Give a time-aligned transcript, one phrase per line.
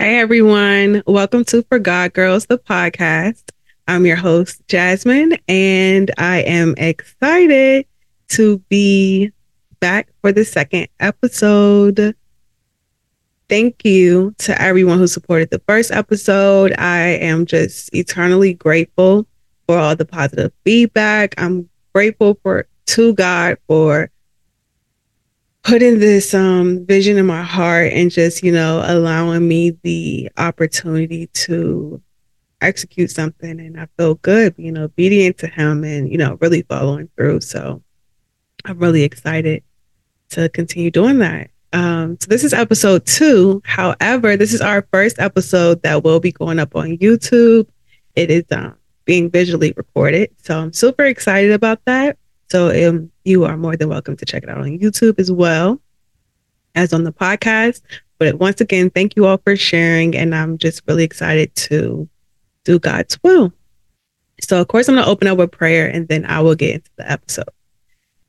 [0.00, 3.50] Hey everyone, welcome to For God Girls, the podcast.
[3.86, 7.84] I'm your host, Jasmine, and I am excited
[8.28, 9.30] to be
[9.78, 12.16] back for the second episode.
[13.50, 16.72] Thank you to everyone who supported the first episode.
[16.78, 19.26] I am just eternally grateful
[19.66, 21.34] for all the positive feedback.
[21.36, 24.10] I'm grateful for to God for
[25.62, 31.26] putting this um, vision in my heart and just, you know, allowing me the opportunity
[31.28, 32.02] to
[32.60, 33.60] execute something.
[33.60, 37.40] And I feel good, you know, obedient to Him and, you know, really following through.
[37.40, 37.82] So
[38.64, 39.62] I'm really excited
[40.30, 41.50] to continue doing that.
[41.72, 43.62] Um, so this is episode two.
[43.64, 47.68] However, this is our first episode that will be going up on YouTube.
[48.16, 50.30] It is um, being visually recorded.
[50.42, 52.18] So I'm super excited about that.
[52.50, 55.80] So um, you are more than welcome to check it out on YouTube as well
[56.74, 57.80] as on the podcast.
[58.18, 60.16] But once again, thank you all for sharing.
[60.16, 62.08] And I'm just really excited to
[62.64, 63.52] do God's will.
[64.42, 66.76] So, of course, I'm going to open up with prayer and then I will get
[66.76, 67.48] into the episode.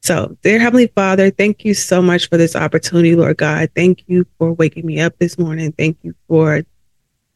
[0.02, 3.70] So, dear Heavenly Father, thank you so much for this opportunity, Lord God.
[3.76, 5.72] Thank you for waking me up this morning.
[5.72, 6.62] Thank you for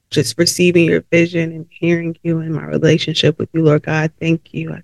[0.09, 4.11] just receiving your vision and hearing you in my relationship with you, Lord God.
[4.19, 4.73] Thank you.
[4.73, 4.81] I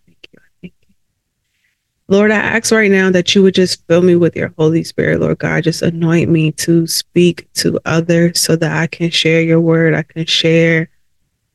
[2.12, 5.22] Lord, I ask right now that you would just fill me with your Holy Spirit,
[5.22, 5.64] Lord God.
[5.64, 9.94] Just anoint me to speak to others so that I can share your word.
[9.94, 10.90] I can share,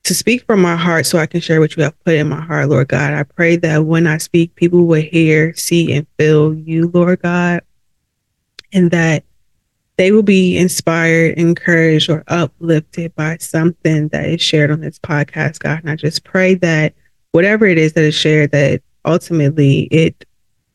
[0.05, 2.41] to speak from my heart so I can share what you have put in my
[2.41, 3.13] heart, Lord God.
[3.13, 7.61] I pray that when I speak, people will hear, see, and feel you, Lord God,
[8.73, 9.25] and that
[9.99, 15.59] they will be inspired, encouraged, or uplifted by something that is shared on this podcast,
[15.59, 15.81] God.
[15.81, 16.95] And I just pray that
[17.33, 20.25] whatever it is that is shared, that ultimately it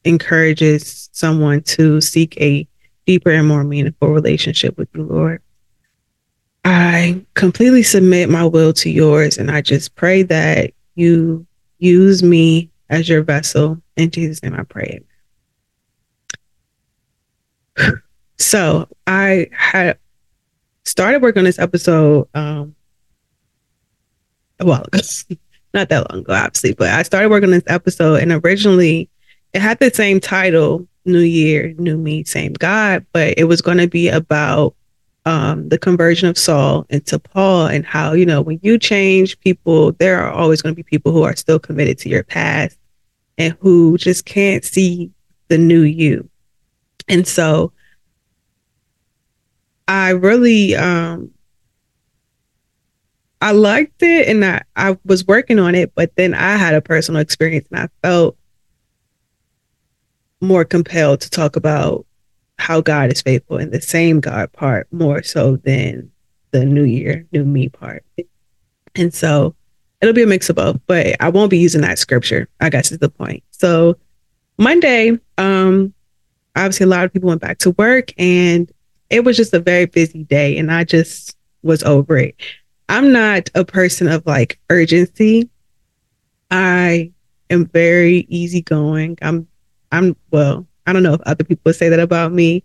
[0.03, 2.67] encourages someone to seek a
[3.05, 5.41] deeper and more meaningful relationship with you, Lord.
[6.63, 11.45] I completely submit my will to yours, and I just pray that you
[11.79, 13.81] use me as your vessel.
[13.97, 15.01] In Jesus' name, I pray.
[18.37, 19.99] So I had
[20.83, 22.75] started working on this episode um,
[24.59, 24.97] a while ago,
[25.75, 29.10] not that long ago, obviously, but I started working on this episode, and originally
[29.53, 33.77] it had the same title, New Year, New Me, Same God, but it was going
[33.77, 34.75] to be about
[35.25, 39.91] um, the conversion of Saul into Paul and how, you know, when you change people,
[39.93, 42.77] there are always going to be people who are still committed to your past
[43.37, 45.11] and who just can't see
[45.47, 46.29] the new you.
[47.07, 47.71] And so
[49.87, 51.31] I really, um,
[53.41, 56.81] I liked it and I, I was working on it, but then I had a
[56.81, 58.37] personal experience and I felt
[60.41, 62.05] more compelled to talk about
[62.57, 66.11] how God is faithful in the same God part more so than
[66.51, 68.03] the new year, new me part.
[68.95, 69.55] And so
[70.01, 72.91] it'll be a mix of both, but I won't be using that scripture, I guess
[72.91, 73.43] is the point.
[73.51, 73.97] So
[74.57, 75.93] Monday, um,
[76.55, 78.71] obviously a lot of people went back to work and
[79.09, 82.35] it was just a very busy day and I just was over it.
[82.89, 85.49] I'm not a person of like urgency.
[86.49, 87.11] I
[87.49, 89.17] am very easygoing.
[89.21, 89.47] I'm
[89.91, 92.63] I'm well, I don't know if other people say that about me,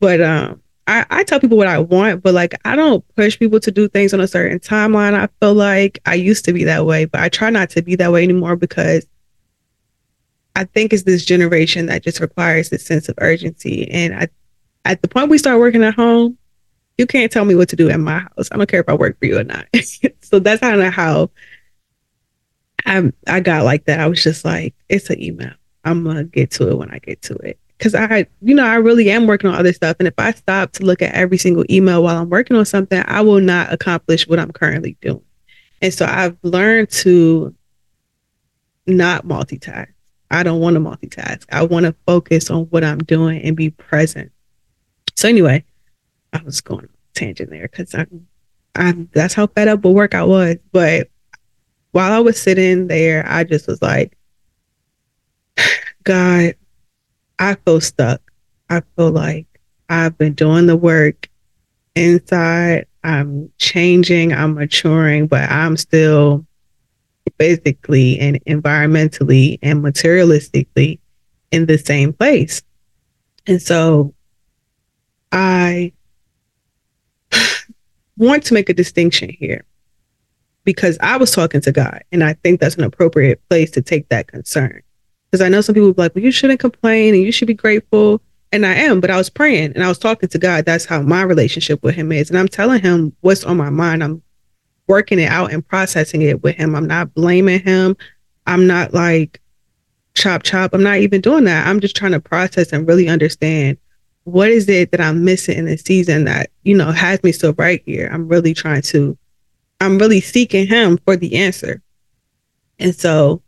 [0.00, 3.60] but um, I, I tell people what I want, but like I don't push people
[3.60, 5.14] to do things on a certain timeline.
[5.14, 7.96] I feel like I used to be that way, but I try not to be
[7.96, 9.06] that way anymore because
[10.56, 13.90] I think it's this generation that just requires this sense of urgency.
[13.90, 14.28] And I,
[14.84, 16.36] at the point we start working at home,
[16.98, 18.48] you can't tell me what to do at my house.
[18.50, 19.66] I don't care if I work for you or not.
[20.20, 21.30] so that's kind of how
[22.84, 24.00] I I got like that.
[24.00, 25.54] I was just like, it's an email.
[25.84, 27.58] I'm gonna get to it when I get to it.
[27.78, 29.96] Cause I, you know, I really am working on other stuff.
[29.98, 33.02] And if I stop to look at every single email while I'm working on something,
[33.06, 35.24] I will not accomplish what I'm currently doing.
[35.80, 37.52] And so I've learned to
[38.86, 39.88] not multitask.
[40.30, 41.44] I don't want to multitask.
[41.50, 44.32] I want to focus on what I'm doing and be present.
[45.16, 45.64] So anyway,
[46.32, 48.26] I was going tangent there because I'm,
[48.74, 50.56] I'm that's how fed up with work I was.
[50.70, 51.10] But
[51.90, 54.16] while I was sitting there, I just was like,
[56.04, 56.54] God,
[57.38, 58.20] I feel stuck.
[58.70, 59.46] I feel like
[59.88, 61.28] I've been doing the work
[61.94, 62.86] inside.
[63.04, 66.46] I'm changing, I'm maturing, but I'm still
[67.38, 70.98] physically and environmentally and materialistically
[71.50, 72.62] in the same place.
[73.46, 74.14] And so
[75.32, 75.92] I
[78.16, 79.64] want to make a distinction here
[80.64, 84.08] because I was talking to God, and I think that's an appropriate place to take
[84.10, 84.82] that concern.
[85.32, 87.54] Because I know some people be like, well, you shouldn't complain and you should be
[87.54, 88.20] grateful.
[88.52, 90.66] And I am, but I was praying and I was talking to God.
[90.66, 92.28] That's how my relationship with him is.
[92.28, 94.04] And I'm telling him what's on my mind.
[94.04, 94.22] I'm
[94.88, 96.74] working it out and processing it with him.
[96.74, 97.96] I'm not blaming him.
[98.46, 99.40] I'm not like
[100.14, 100.74] chop chop.
[100.74, 101.66] I'm not even doing that.
[101.66, 103.78] I'm just trying to process and really understand
[104.24, 107.54] what is it that I'm missing in the season that, you know, has me so
[107.56, 108.10] right here.
[108.12, 109.16] I'm really trying to,
[109.80, 111.80] I'm really seeking him for the answer.
[112.78, 113.42] And so,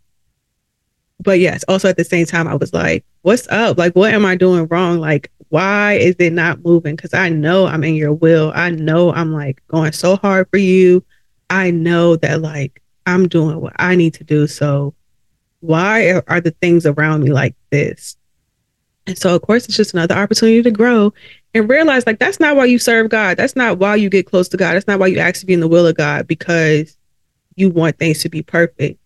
[1.25, 3.79] but yes, also at the same time, I was like, what's up?
[3.79, 5.01] Like, what am I doing wrong?
[5.01, 6.95] Like, why is it not moving?
[6.95, 8.53] Because I know I'm in your will.
[8.55, 11.05] I know I'm like going so hard for you.
[11.51, 14.47] I know that like I'm doing what I need to do.
[14.47, 14.95] So
[15.61, 18.17] why are, the things around me like this?
[19.07, 21.13] And so, of course, it's just another opportunity to grow
[21.55, 23.37] and realize like that's not why you serve God.
[23.37, 24.75] That's not why you get close to God.
[24.75, 26.97] That's not why you actually be in the will of God because
[27.57, 28.99] you want things to be perfect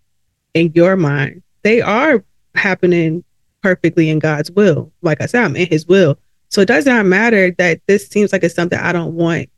[0.54, 1.42] in your mind.
[1.68, 2.24] They are
[2.54, 3.22] happening
[3.62, 4.90] perfectly in God's will.
[5.02, 6.16] Like I said, I'm in his will.
[6.48, 9.50] So it does not matter that this seems like it's something I don't want.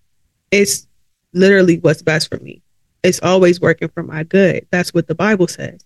[0.50, 0.88] It's
[1.34, 2.62] literally what's best for me.
[3.04, 4.66] It's always working for my good.
[4.72, 5.84] That's what the Bible says.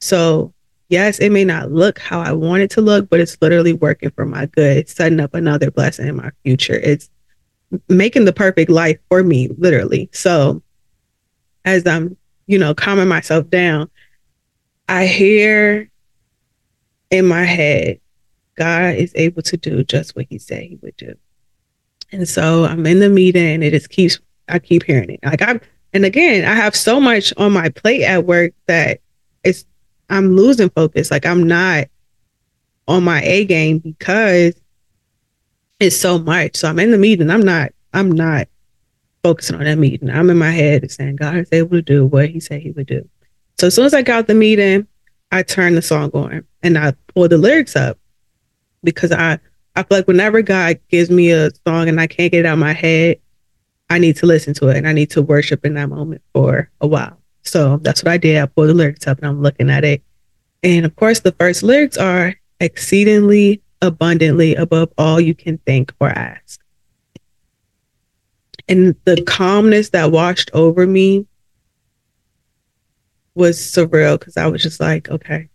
[0.00, 0.52] So,
[0.88, 4.10] yes, it may not look how I want it to look, but it's literally working
[4.10, 4.76] for my good.
[4.76, 6.80] It's setting up another blessing in my future.
[6.82, 7.08] It's
[7.88, 10.10] making the perfect life for me, literally.
[10.12, 10.64] So,
[11.64, 12.16] as I'm,
[12.48, 13.88] you know, calming myself down,
[14.90, 15.88] I hear
[17.12, 18.00] in my head,
[18.56, 21.14] God is able to do just what he said he would do.
[22.10, 25.20] And so I'm in the meeting and it just keeps, I keep hearing it.
[25.22, 25.60] Like I'm,
[25.92, 28.98] and again, I have so much on my plate at work that
[29.44, 29.64] it's,
[30.08, 31.12] I'm losing focus.
[31.12, 31.86] Like I'm not
[32.88, 34.60] on my A game because
[35.78, 36.56] it's so much.
[36.56, 37.30] So I'm in the meeting.
[37.30, 38.48] I'm not, I'm not
[39.22, 40.10] focusing on that meeting.
[40.10, 42.88] I'm in my head saying God is able to do what he said he would
[42.88, 43.08] do.
[43.60, 44.86] So as soon as I got the meeting,
[45.32, 47.98] I turned the song on and I pulled the lyrics up
[48.82, 49.38] because I
[49.76, 52.54] I feel like whenever God gives me a song and I can't get it out
[52.54, 53.20] of my head,
[53.90, 56.70] I need to listen to it and I need to worship in that moment for
[56.80, 57.18] a while.
[57.42, 58.40] So that's what I did.
[58.40, 60.02] I pulled the lyrics up and I'm looking at it.
[60.62, 66.08] And of course, the first lyrics are exceedingly abundantly above all you can think or
[66.08, 66.62] ask.
[68.70, 71.26] And the calmness that washed over me
[73.34, 75.48] was surreal because I was just like, okay,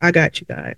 [0.00, 0.76] I got you, God.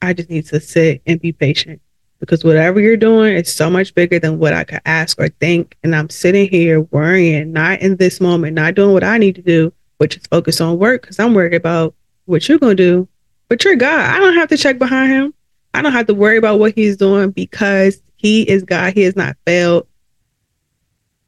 [0.00, 1.80] I just need to sit and be patient
[2.18, 5.76] because whatever you're doing is so much bigger than what I could ask or think.
[5.82, 9.42] And I'm sitting here worrying, not in this moment, not doing what I need to
[9.42, 11.94] do, which is focus on work because I'm worried about
[12.26, 13.08] what you're going to do.
[13.48, 14.00] But you're God.
[14.00, 15.34] I don't have to check behind him.
[15.74, 18.94] I don't have to worry about what he's doing because he is God.
[18.94, 19.86] He has not failed.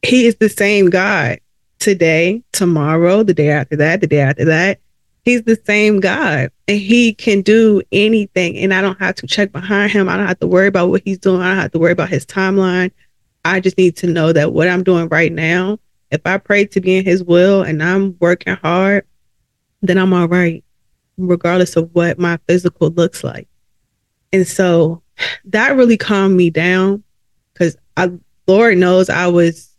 [0.03, 1.39] He is the same God
[1.85, 4.81] today, tomorrow, the day after that, the day after that.
[5.23, 8.57] He's the same God and he can do anything.
[8.57, 10.09] And I don't have to check behind him.
[10.09, 11.43] I don't have to worry about what he's doing.
[11.43, 12.91] I don't have to worry about his timeline.
[13.45, 15.79] I just need to know that what I'm doing right now,
[16.11, 19.07] if I pray to be in his will and I'm working hard,
[19.83, 20.65] then I'm all right,
[21.19, 23.47] regardless of what my physical looks like.
[24.33, 25.03] And so
[25.45, 27.05] that really calmed me down
[27.53, 28.11] because I,
[28.47, 29.74] Lord knows I was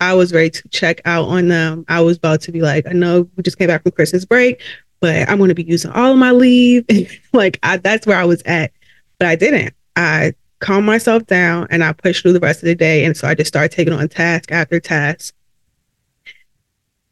[0.00, 1.84] I was ready to check out on them.
[1.88, 4.60] I was about to be like, I know we just came back from Christmas break,
[5.00, 6.84] but I'm going to be using all of my leave.
[7.32, 8.72] like I, that's where I was at,
[9.18, 9.74] but I didn't.
[9.96, 13.04] I calmed myself down and I pushed through the rest of the day.
[13.04, 15.34] And so I just started taking on task after task.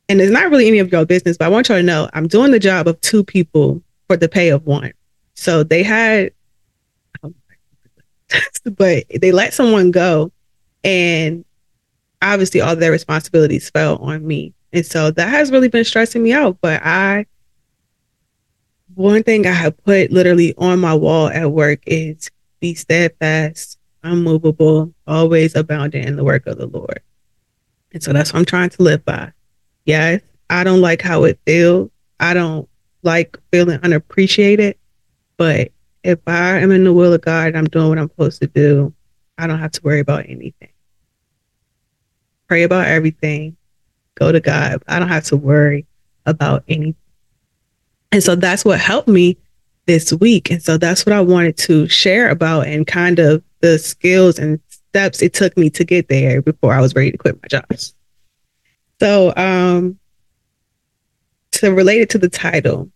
[0.08, 2.28] And it's not really any of your business, but I want y'all to know I'm
[2.28, 4.92] doing the job of two people for the pay of one.
[5.34, 6.32] So they had,
[8.76, 10.30] but they let someone go
[10.82, 11.44] and
[12.22, 14.54] obviously all their responsibilities fell on me.
[14.72, 16.58] And so that has really been stressing me out.
[16.60, 17.26] But I,
[18.94, 22.30] one thing I have put literally on my wall at work is
[22.60, 27.00] be steadfast, unmovable, always abounding in the work of the Lord.
[27.92, 29.32] And so that's what I'm trying to live by.
[29.84, 31.90] Yes, I don't like how it feels.
[32.18, 32.68] I don't
[33.02, 34.76] like feeling unappreciated.
[35.36, 35.70] But
[36.02, 38.46] if I am in the will of God, and I'm doing what I'm supposed to
[38.48, 38.92] do.
[39.36, 40.68] I don't have to worry about anything
[42.48, 43.56] pray about everything,
[44.14, 44.82] go to God.
[44.88, 45.86] I don't have to worry
[46.26, 46.96] about anything.
[48.12, 49.36] And so that's what helped me
[49.86, 50.50] this week.
[50.50, 54.60] And so that's what I wanted to share about and kind of the skills and
[54.68, 57.66] steps it took me to get there before I was ready to quit my job.
[59.00, 59.98] So, um,
[61.52, 62.90] to relate it to the title,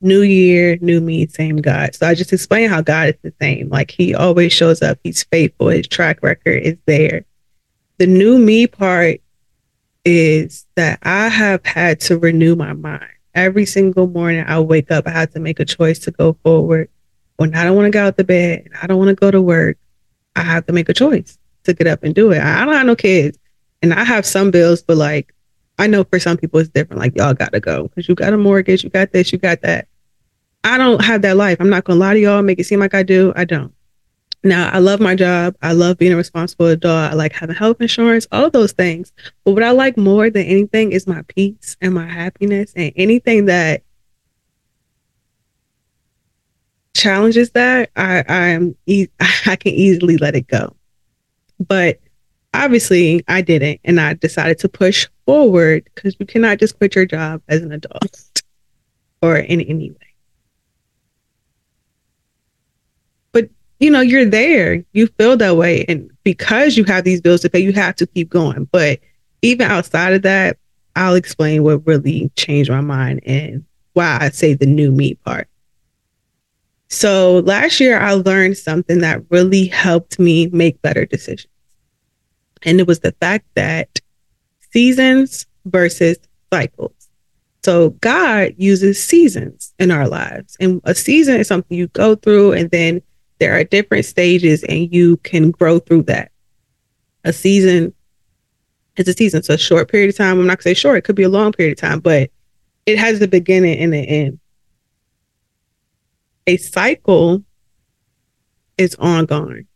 [0.00, 1.94] New Year, New Me, Same God.
[1.94, 3.68] So I just explained how God is the same.
[3.68, 7.24] Like He always shows up, He's faithful, His track record is there
[8.02, 9.20] the new me part
[10.04, 13.06] is that I have had to renew my mind.
[13.32, 16.88] Every single morning I wake up, I have to make a choice to go forward.
[17.36, 19.30] when I don't want to get out the bed and I don't want to go
[19.30, 19.78] to work,
[20.34, 22.42] I have to make a choice to get up and do it.
[22.42, 23.38] I don't have no kids
[23.82, 25.32] and I have some bills, but like
[25.78, 26.98] I know for some people it's different.
[26.98, 29.86] Like y'all gotta go because you got a mortgage, you got this, you got that.
[30.64, 31.58] I don't have that life.
[31.60, 33.32] I'm not gonna lie to y'all, make it seem like I do.
[33.36, 33.72] I don't.
[34.44, 35.56] Now I love my job.
[35.62, 37.12] I love being a responsible adult.
[37.12, 39.12] I like having health insurance, all those things.
[39.44, 43.46] But what I like more than anything is my peace and my happiness and anything
[43.46, 43.82] that
[46.94, 49.08] challenges that, I I'm e-
[49.46, 50.74] I can easily let it go.
[51.60, 52.00] But
[52.54, 57.06] obviously I didn't and I decided to push forward because you cannot just quit your
[57.06, 58.42] job as an adult
[59.22, 60.11] or in any way.
[63.82, 64.84] You know, you're there.
[64.92, 65.84] You feel that way.
[65.88, 68.68] And because you have these bills to pay, you have to keep going.
[68.70, 69.00] But
[69.42, 70.56] even outside of that,
[70.94, 75.48] I'll explain what really changed my mind and why I say the new me part.
[76.90, 81.48] So last year, I learned something that really helped me make better decisions.
[82.62, 83.98] And it was the fact that
[84.70, 86.18] seasons versus
[86.52, 87.08] cycles.
[87.64, 90.56] So God uses seasons in our lives.
[90.60, 93.02] And a season is something you go through, and then
[93.42, 96.30] there are different stages, and you can grow through that.
[97.24, 97.92] A season
[98.94, 99.42] is a season.
[99.42, 100.38] So a short period of time.
[100.38, 102.30] I'm not gonna say short, it could be a long period of time, but
[102.86, 104.38] it has the beginning and the end.
[106.46, 107.42] A cycle
[108.78, 109.66] is ongoing,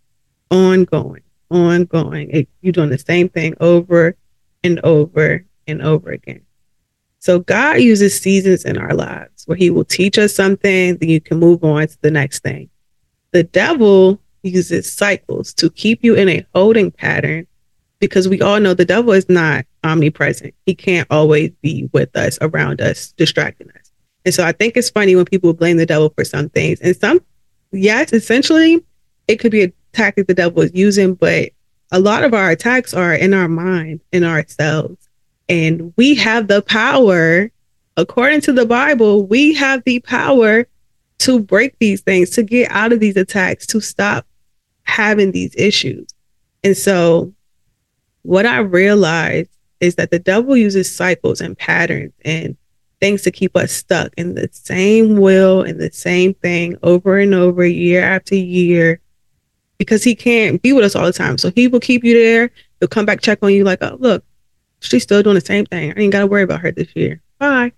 [0.53, 2.31] ongoing, ongoing.
[2.31, 4.17] It, you're doing the same thing over
[4.63, 6.43] and over and over again.
[7.19, 11.21] So God uses seasons in our lives where he will teach us something, then you
[11.21, 12.71] can move on to the next thing.
[13.37, 17.47] The devil uses cycles to keep you in a holding pattern
[17.99, 20.55] because we all know the devil is not omnipresent.
[20.65, 23.93] He can't always be with us, around us, distracting us.
[24.25, 26.81] And so I think it's funny when people blame the devil for some things.
[26.81, 27.21] And some,
[27.73, 28.83] yes, essentially,
[29.29, 31.51] it could be a tactic the devil is using, but
[31.93, 35.11] a lot of our attacks are in our mind, in ourselves.
[35.47, 37.51] And we have the power,
[37.99, 40.67] according to the Bible, we have the power
[41.19, 44.27] to break these things, to get out of these attacks, to stop
[44.85, 46.07] having these issues.
[46.63, 47.33] And so,
[48.23, 52.57] what I realized is that the devil uses cycles and patterns and
[53.01, 57.35] things to keep us stuck in the same will and the same thing over and
[57.35, 59.01] over, year after year,
[59.79, 61.39] because he can't be with us all the time.
[61.39, 62.51] So he will keep you there.
[62.81, 64.25] He'll come back, check on you, like, oh, look,
[64.81, 65.93] she's still doing the same thing.
[65.97, 67.21] I ain't got to worry about her this year.
[67.39, 67.73] Bye.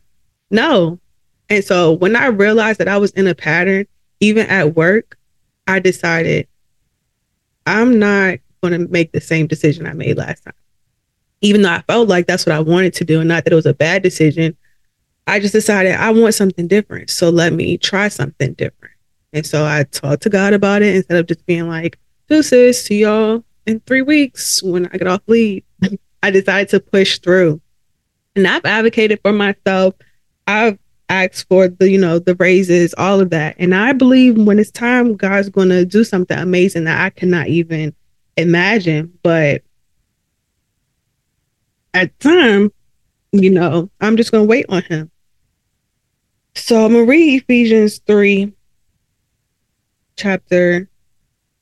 [0.51, 0.99] No.
[1.49, 3.87] And so when I realized that I was in a pattern,
[4.21, 5.17] even at work,
[5.67, 6.49] I decided
[7.67, 10.55] I'm not going to make the same decision I made last time.
[11.41, 13.57] Even though I felt like that's what I wanted to do and not that it
[13.57, 14.57] was a bad decision,
[15.27, 17.11] I just decided I want something different.
[17.11, 18.95] So let me try something different.
[19.33, 22.95] And so I talked to God about it instead of just being like, deuces to
[22.95, 25.63] y'all in three weeks when I get off leave.
[26.23, 27.61] I decided to push through.
[28.35, 29.95] And I've advocated for myself.
[30.47, 30.79] I've
[31.09, 33.57] asked for the, you know, the raises, all of that.
[33.59, 37.49] And I believe when it's time, God's going to do something amazing that I cannot
[37.49, 37.95] even
[38.37, 39.19] imagine.
[39.23, 39.63] But
[41.95, 42.73] at time,
[43.33, 45.11] you know, I'm just going to wait on him.
[46.55, 48.53] So I'm going to read Ephesians 3
[50.17, 50.89] chapter,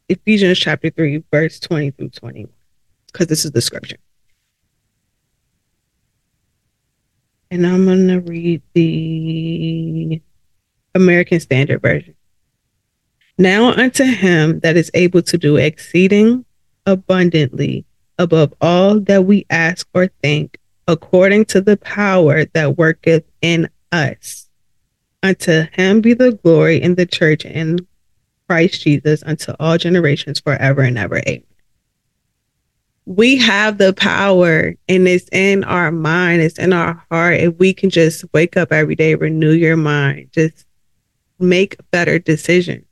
[0.09, 2.51] Ephesians chapter 3, verse 20 through 21,
[3.13, 3.99] because this is the scripture.
[7.57, 10.21] And I'm going to read the
[10.95, 12.15] American Standard Version.
[13.39, 16.45] Now unto him that is able to do exceeding
[16.85, 17.87] abundantly
[18.19, 24.51] above all that we ask or think, according to the power that worketh in us.
[25.23, 27.87] Unto him be the glory in the church and
[28.51, 31.21] Christ Jesus unto all generations forever and ever.
[31.27, 31.43] Amen.
[33.07, 37.35] We have the power and it's in our mind, it's in our heart.
[37.35, 40.67] If we can just wake up every day, renew your mind, just
[41.39, 42.85] make better decisions.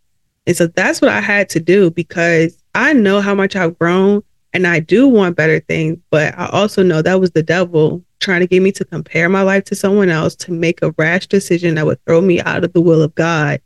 [0.47, 4.23] And so that's what I had to do because I know how much I've grown
[4.53, 8.41] and I do want better things, but I also know that was the devil trying
[8.41, 11.75] to get me to compare my life to someone else to make a rash decision
[11.75, 13.61] that would throw me out of the will of God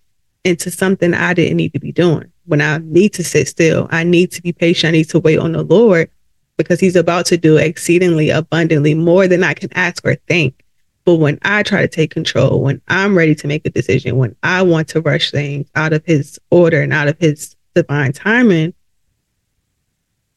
[0.45, 2.33] into something I didn't need to be doing.
[2.47, 4.89] When I need to sit still, I need to be patient.
[4.89, 6.11] I need to wait on the Lord
[6.59, 10.63] because He's about to do exceedingly abundantly more than I can ask or think.
[11.07, 14.37] But when I try to take control, when I'm ready to make a decision, when
[14.43, 18.75] I want to rush things out of His order and out of His divine timing,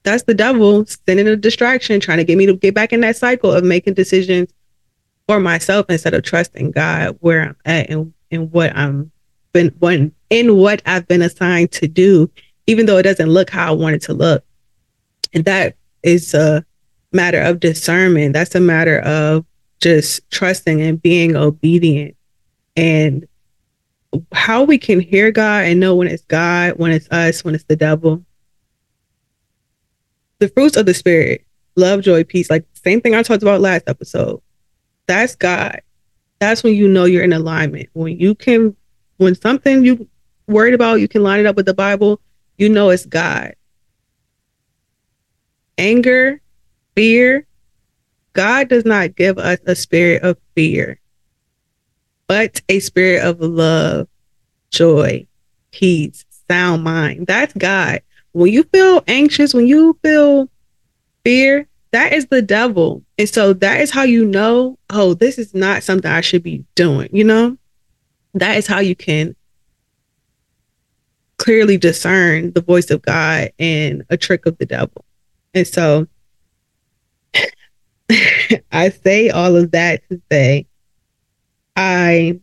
[0.03, 3.17] that's the devil sending a distraction, trying to get me to get back in that
[3.17, 4.49] cycle of making decisions
[5.27, 9.11] for myself instead of trusting God where I'm at and, and what I'm
[9.53, 12.29] been one in what I've been assigned to do,
[12.67, 14.43] even though it doesn't look how I want it to look.
[15.33, 16.65] And that is a
[17.12, 18.34] matter of discernment.
[18.34, 19.46] That's a matter of
[19.79, 22.15] just trusting and being obedient.
[22.75, 23.27] And
[24.31, 27.63] how we can hear God and know when it's God, when it's us, when it's
[27.65, 28.24] the devil.
[30.39, 33.84] The fruits of the spirit, love, joy, peace, like same thing I talked about last
[33.88, 34.41] episode.
[35.08, 35.81] That's God.
[36.39, 37.89] That's when you know you're in alignment.
[37.93, 38.75] When you can,
[39.17, 40.08] when something you
[40.48, 42.20] worried about, you can line it up with the Bible,
[42.58, 43.53] you know it's God.
[45.81, 46.39] Anger,
[46.95, 47.45] fear,
[48.33, 51.01] God does not give us a spirit of fear
[52.31, 54.07] but a spirit of love,
[54.69, 55.27] joy,
[55.71, 57.27] peace, sound mind.
[57.27, 58.01] That's God.
[58.31, 60.50] When you feel anxious, when you feel
[61.25, 63.03] fear, that is the devil.
[63.17, 66.63] And so that is how you know, oh, this is not something I should be
[66.75, 67.57] doing, you know?
[68.33, 69.35] That is how you can
[71.35, 75.03] clearly discern the voice of God and a trick of the devil.
[75.53, 76.08] And so
[78.72, 80.67] I say all of that to say
[81.75, 82.39] I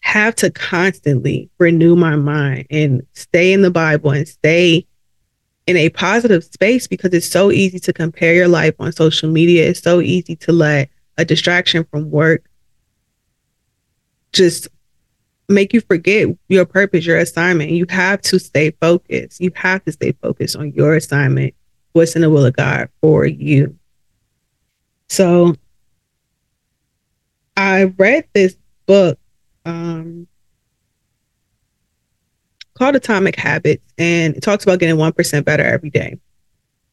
[0.00, 4.86] have to constantly renew my mind and stay in the Bible and stay
[5.66, 9.68] in a positive space because it's so easy to compare your life on social media.
[9.68, 12.44] It's so easy to let a distraction from work
[14.32, 14.68] just
[15.48, 17.70] make you forget your purpose, your assignment.
[17.70, 19.40] You have to stay focused.
[19.40, 21.54] You have to stay focused on your assignment,
[21.96, 23.76] what's in the will of God for you.
[25.08, 25.56] So
[27.56, 29.18] I read this book
[29.64, 30.28] um,
[32.74, 36.18] called Atomic Habits, and it talks about getting 1% better every day.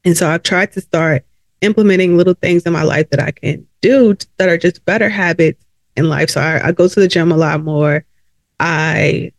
[0.05, 1.25] And so I've tried to start
[1.61, 5.63] implementing little things in my life that I can do that are just better habits
[5.95, 6.29] in life.
[6.29, 8.05] So I, I go to the gym a lot more.
[8.59, 9.33] I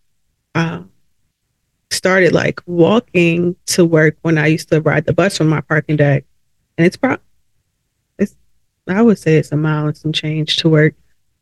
[0.54, 0.90] um,
[1.94, 5.96] started like walking to work when I used to ride the bus from my parking
[5.96, 6.24] deck,
[6.76, 7.24] and it's probably
[8.18, 8.34] it's
[8.88, 10.94] I would say it's a mile and some change to work.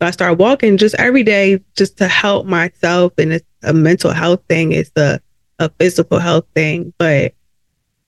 [0.02, 3.12] So I started walking just every day just to help myself.
[3.18, 5.20] And it's a mental health thing, it's a,
[5.60, 6.92] a physical health thing.
[6.98, 7.34] But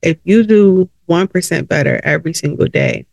[0.03, 3.07] if you do 1% better every single day,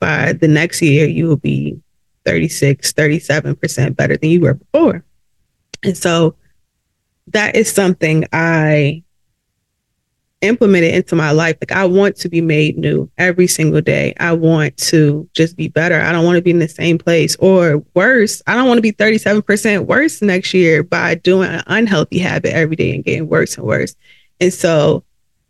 [0.00, 1.80] by the next year, you will be
[2.24, 5.04] 36, 37% better than you were before.
[5.84, 6.34] And so
[7.32, 9.02] that is something I
[10.40, 11.56] implemented into my life.
[11.60, 14.14] Like I want to be made new every single day.
[14.20, 16.00] I want to just be better.
[16.00, 18.40] I don't want to be in the same place or worse.
[18.46, 22.76] I don't want to be 37% worse next year by doing an unhealthy habit every
[22.76, 23.96] day and getting worse and worse.
[24.40, 25.04] And so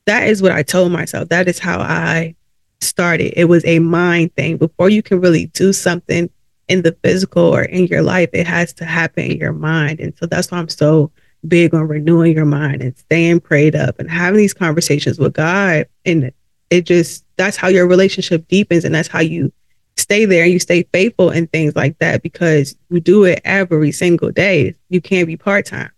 [0.06, 1.28] that is what I told myself.
[1.28, 2.34] That is how I
[2.80, 3.38] started.
[3.38, 4.56] It was a mind thing.
[4.56, 6.30] Before you can really do something
[6.68, 10.00] in the physical or in your life, it has to happen in your mind.
[10.00, 11.10] And so that's why I'm so
[11.46, 15.86] big on renewing your mind and staying prayed up and having these conversations with God.
[16.04, 16.32] And
[16.70, 19.52] it just, that's how your relationship deepens and that's how you
[19.96, 23.92] stay there and you stay faithful and things like that because you do it every
[23.92, 24.74] single day.
[24.88, 25.90] You can't be part time.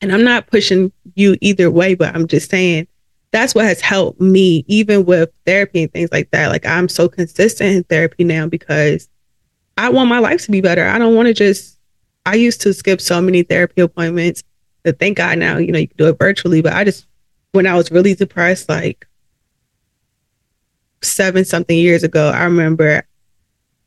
[0.00, 2.88] And I'm not pushing you either way, but I'm just saying
[3.32, 6.48] that's what has helped me, even with therapy and things like that.
[6.48, 9.08] Like I'm so consistent in therapy now because
[9.76, 10.86] I want my life to be better.
[10.86, 11.78] I don't want to just,
[12.26, 14.42] I used to skip so many therapy appointments
[14.84, 16.62] thank God now, you know, you can do it virtually.
[16.62, 17.06] But I just,
[17.52, 19.06] when I was really depressed, like
[21.02, 23.04] seven something years ago, I remember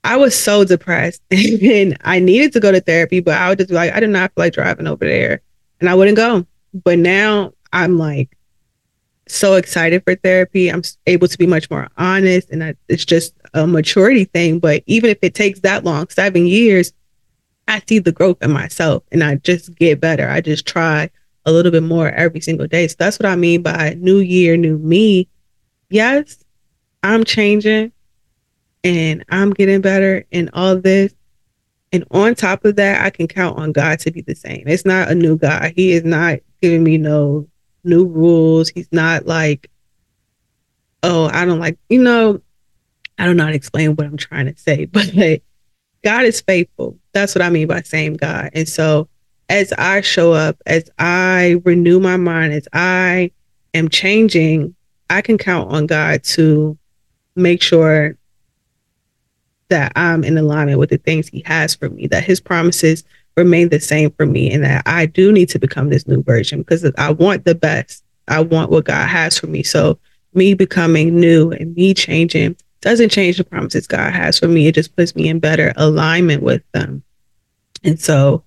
[0.03, 3.69] I was so depressed and I needed to go to therapy, but I would just
[3.69, 5.41] be like, I did not feel like driving over there
[5.79, 6.45] and I wouldn't go.
[6.73, 8.35] But now I'm like
[9.27, 10.69] so excited for therapy.
[10.69, 14.59] I'm able to be much more honest and I, it's just a maturity thing.
[14.59, 16.91] But even if it takes that long, seven years,
[17.67, 20.29] I see the growth in myself and I just get better.
[20.29, 21.09] I just try
[21.45, 22.87] a little bit more every single day.
[22.87, 25.27] So that's what I mean by new year, new me.
[25.89, 26.43] Yes,
[27.03, 27.91] I'm changing
[28.83, 31.13] and I'm getting better in all this.
[31.91, 34.63] And on top of that, I can count on God to be the same.
[34.65, 35.73] It's not a new God.
[35.75, 37.47] He is not giving me no
[37.83, 38.69] new rules.
[38.69, 39.69] He's not like,
[41.03, 42.41] oh, I don't like, you know,
[43.19, 45.43] I don't know how to explain what I'm trying to say, but like,
[46.03, 46.97] God is faithful.
[47.13, 48.49] That's what I mean by same God.
[48.53, 49.07] And so
[49.49, 53.31] as I show up, as I renew my mind, as I
[53.73, 54.75] am changing,
[55.09, 56.77] I can count on God to
[57.35, 58.17] make sure
[59.69, 63.03] that I'm in alignment with the things He has for me, that His promises
[63.37, 66.59] remain the same for me, and that I do need to become this new version
[66.59, 68.03] because I want the best.
[68.27, 69.63] I want what God has for me.
[69.63, 69.99] So,
[70.33, 74.67] me becoming new and me changing doesn't change the promises God has for me.
[74.67, 77.01] It just puts me in better alignment with them.
[77.83, 78.43] And so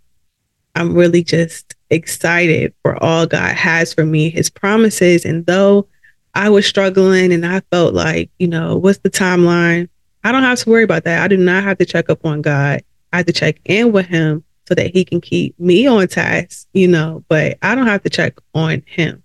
[0.75, 5.25] I'm really just excited for all God has for me, his promises.
[5.25, 5.89] And though
[6.35, 9.89] I was struggling and I felt like, you know, what's the timeline?
[10.23, 11.23] I don't have to worry about that.
[11.23, 12.83] I do not have to check up on God.
[13.15, 16.69] I have to check in with him so that he can keep me on task,
[16.75, 19.23] you know, but I don't have to check on him.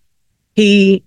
[0.55, 1.03] He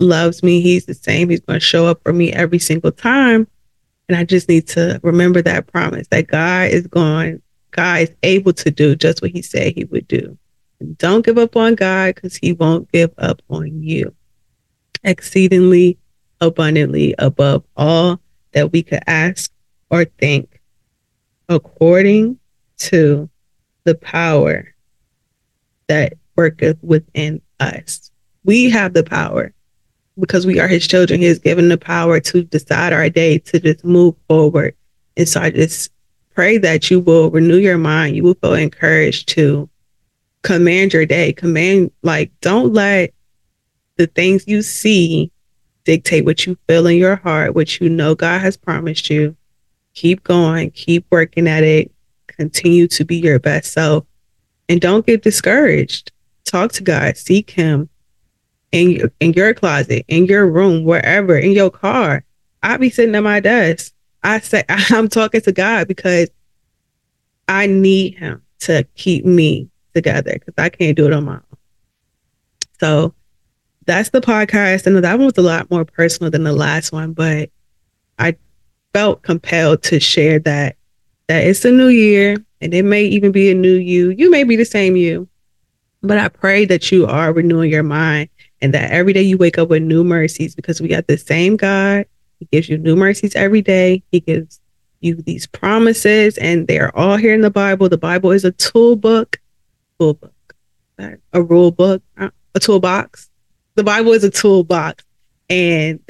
[0.00, 0.60] loves me.
[0.60, 1.28] He's the same.
[1.28, 3.46] He's going to show up for me every single time.
[4.08, 8.52] And I just need to remember that promise that God is going, God is able
[8.54, 10.38] to do just what he said he would do.
[10.80, 14.14] And don't give up on God because he won't give up on you.
[15.04, 15.98] Exceedingly
[16.40, 18.20] abundantly above all
[18.52, 19.50] that we could ask
[19.90, 20.60] or think,
[21.48, 22.38] according
[22.78, 23.28] to
[23.84, 24.74] the power
[25.88, 28.10] that worketh within us.
[28.44, 29.52] We have the power
[30.18, 31.20] because we are his children.
[31.20, 34.74] He has given the power to decide our day, to just move forward.
[35.16, 35.90] And so I just
[36.34, 38.16] pray that you will renew your mind.
[38.16, 39.68] You will feel encouraged to
[40.42, 41.32] command your day.
[41.32, 43.12] Command, like, don't let
[43.96, 45.30] the things you see
[45.84, 49.36] dictate what you feel in your heart, what you know God has promised you.
[49.94, 51.90] Keep going, keep working at it,
[52.26, 54.04] continue to be your best self,
[54.68, 56.12] and don't get discouraged.
[56.44, 57.88] Talk to God, seek Him
[58.72, 62.24] in in your closet, in your room, wherever, in your car.
[62.62, 63.92] I be sitting at my desk.
[64.22, 66.28] I say I'm talking to God because
[67.46, 71.42] I need Him to keep me together because I can't do it on my own.
[72.80, 73.14] So
[73.86, 74.86] that's the podcast.
[74.86, 77.50] And that one was a lot more personal than the last one, but
[78.18, 78.36] I
[78.92, 80.76] felt compelled to share that
[81.28, 84.10] that it's a new year and it may even be a new you.
[84.10, 85.28] You may be the same you,
[86.02, 88.28] but I pray that you are renewing your mind
[88.60, 91.56] and that every day you wake up with new mercies because we got the same
[91.56, 92.06] God.
[92.38, 94.02] He gives you new mercies every day.
[94.10, 94.60] He gives
[95.00, 97.88] you these promises and they are all here in the Bible.
[97.88, 99.38] The Bible is a tool book,
[99.98, 100.32] tool book,
[101.32, 103.30] a rule book, uh, a toolbox.
[103.74, 105.04] The Bible is a toolbox
[105.48, 106.00] and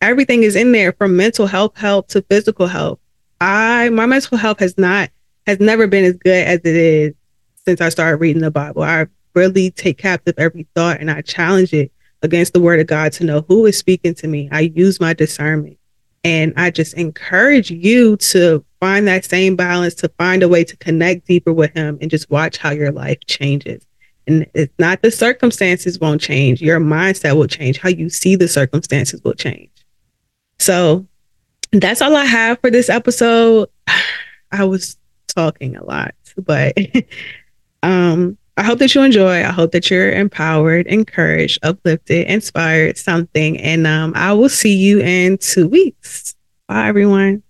[0.00, 2.98] everything is in there from mental health help to physical health.
[3.40, 5.10] I my mental health has not
[5.46, 7.14] has never been as good as it is
[7.64, 8.82] since I started reading the Bible.
[8.82, 13.12] I really take captive every thought and I challenge it against the word of God
[13.12, 14.48] to know who is speaking to me.
[14.52, 15.78] I use my discernment.
[16.22, 20.76] And I just encourage you to find that same balance, to find a way to
[20.76, 23.86] connect deeper with him and just watch how your life changes.
[24.26, 27.78] And it's not the circumstances won't change, your mindset will change.
[27.78, 29.70] How you see the circumstances will change.
[30.58, 31.06] So
[31.72, 33.70] that's all I have for this episode.
[34.52, 36.76] I was talking a lot, but
[37.82, 39.38] um, I hope that you enjoy.
[39.38, 43.56] I hope that you're empowered, encouraged, uplifted, inspired, something.
[43.56, 46.34] And um, I will see you in two weeks.
[46.68, 47.42] Bye, everyone.